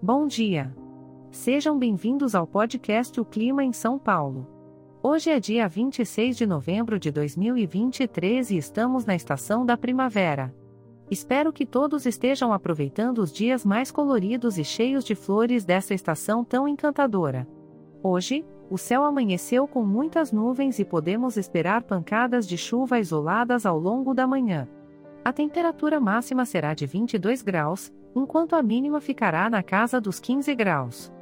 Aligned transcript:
Bom 0.00 0.28
dia. 0.28 0.72
Sejam 1.32 1.76
bem-vindos 1.76 2.32
ao 2.32 2.46
podcast 2.46 3.20
O 3.20 3.24
Clima 3.24 3.64
em 3.64 3.72
São 3.72 3.98
Paulo. 3.98 4.46
Hoje 5.02 5.28
é 5.28 5.40
dia 5.40 5.66
26 5.66 6.36
de 6.36 6.46
novembro 6.46 7.00
de 7.00 7.10
2023 7.10 8.52
e 8.52 8.56
estamos 8.58 9.04
na 9.04 9.16
estação 9.16 9.66
da 9.66 9.76
primavera. 9.76 10.54
Espero 11.10 11.52
que 11.52 11.66
todos 11.66 12.06
estejam 12.06 12.52
aproveitando 12.52 13.18
os 13.18 13.32
dias 13.32 13.64
mais 13.64 13.90
coloridos 13.90 14.56
e 14.56 14.62
cheios 14.62 15.04
de 15.04 15.16
flores 15.16 15.64
dessa 15.64 15.92
estação 15.92 16.44
tão 16.44 16.68
encantadora. 16.68 17.48
Hoje, 18.00 18.44
o 18.70 18.78
céu 18.78 19.02
amanheceu 19.02 19.66
com 19.66 19.84
muitas 19.84 20.30
nuvens 20.30 20.78
e 20.78 20.84
podemos 20.84 21.36
esperar 21.36 21.82
pancadas 21.82 22.46
de 22.46 22.56
chuva 22.56 23.00
isoladas 23.00 23.66
ao 23.66 23.76
longo 23.76 24.14
da 24.14 24.28
manhã. 24.28 24.68
A 25.28 25.32
temperatura 25.32 26.00
máxima 26.00 26.46
será 26.46 26.72
de 26.72 26.86
22 26.86 27.42
graus, 27.42 27.92
enquanto 28.16 28.56
a 28.56 28.62
mínima 28.62 28.98
ficará 28.98 29.50
na 29.50 29.62
casa 29.62 30.00
dos 30.00 30.18
15 30.18 30.54
graus. 30.54 31.12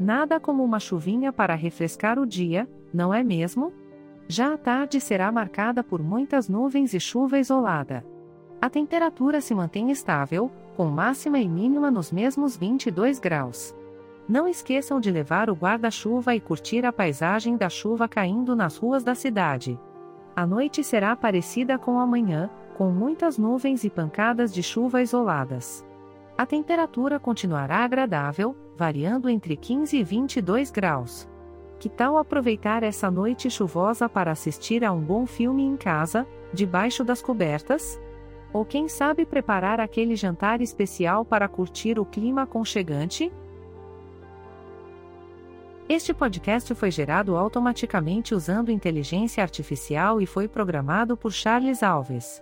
Nada 0.00 0.40
como 0.40 0.64
uma 0.64 0.80
chuvinha 0.80 1.32
para 1.32 1.54
refrescar 1.54 2.18
o 2.18 2.26
dia, 2.26 2.68
não 2.92 3.14
é 3.14 3.22
mesmo? 3.22 3.72
Já 4.26 4.52
a 4.52 4.58
tarde 4.58 5.00
será 5.00 5.30
marcada 5.30 5.84
por 5.84 6.02
muitas 6.02 6.48
nuvens 6.48 6.92
e 6.92 6.98
chuva 6.98 7.38
isolada. 7.38 8.04
A 8.60 8.68
temperatura 8.68 9.40
se 9.40 9.54
mantém 9.54 9.92
estável, 9.92 10.50
com 10.76 10.86
máxima 10.86 11.38
e 11.38 11.48
mínima 11.48 11.88
nos 11.88 12.10
mesmos 12.10 12.56
22 12.56 13.20
graus. 13.20 13.72
Não 14.28 14.48
esqueçam 14.48 14.98
de 14.98 15.08
levar 15.08 15.48
o 15.48 15.54
guarda-chuva 15.54 16.34
e 16.34 16.40
curtir 16.40 16.84
a 16.84 16.92
paisagem 16.92 17.56
da 17.56 17.68
chuva 17.68 18.08
caindo 18.08 18.56
nas 18.56 18.76
ruas 18.76 19.04
da 19.04 19.14
cidade. 19.14 19.78
A 20.34 20.44
noite 20.44 20.82
será 20.82 21.14
parecida 21.14 21.78
com 21.78 22.00
a 22.00 22.06
manhã, 22.06 22.50
com 22.72 22.90
muitas 22.90 23.38
nuvens 23.38 23.84
e 23.84 23.90
pancadas 23.90 24.52
de 24.52 24.62
chuva 24.62 25.02
isoladas. 25.02 25.84
A 26.36 26.46
temperatura 26.46 27.20
continuará 27.20 27.78
agradável, 27.78 28.56
variando 28.76 29.28
entre 29.28 29.56
15 29.56 29.96
e 29.96 30.02
22 30.02 30.70
graus. 30.70 31.28
Que 31.78 31.88
tal 31.88 32.16
aproveitar 32.16 32.82
essa 32.82 33.10
noite 33.10 33.50
chuvosa 33.50 34.08
para 34.08 34.30
assistir 34.30 34.84
a 34.84 34.92
um 34.92 35.00
bom 35.00 35.26
filme 35.26 35.62
em 35.62 35.76
casa, 35.76 36.26
debaixo 36.52 37.04
das 37.04 37.20
cobertas? 37.20 38.00
Ou 38.52 38.64
quem 38.64 38.88
sabe 38.88 39.24
preparar 39.24 39.80
aquele 39.80 40.14
jantar 40.14 40.60
especial 40.60 41.24
para 41.24 41.48
curtir 41.48 41.98
o 41.98 42.04
clima 42.04 42.42
aconchegante? 42.42 43.32
Este 45.88 46.14
podcast 46.14 46.74
foi 46.74 46.90
gerado 46.90 47.36
automaticamente 47.36 48.34
usando 48.34 48.70
inteligência 48.70 49.42
artificial 49.42 50.20
e 50.20 50.26
foi 50.26 50.48
programado 50.48 51.16
por 51.16 51.32
Charles 51.32 51.82
Alves. 51.82 52.40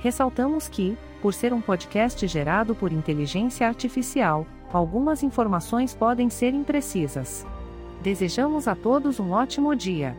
Ressaltamos 0.00 0.68
que, 0.68 0.94
por 1.22 1.32
ser 1.32 1.54
um 1.54 1.62
podcast 1.62 2.26
gerado 2.26 2.74
por 2.74 2.92
inteligência 2.92 3.66
artificial, 3.66 4.46
algumas 4.70 5.22
informações 5.22 5.94
podem 5.94 6.28
ser 6.28 6.52
imprecisas. 6.52 7.46
Desejamos 8.06 8.68
a 8.68 8.76
todos 8.76 9.18
um 9.18 9.32
ótimo 9.32 9.74
dia. 9.74 10.16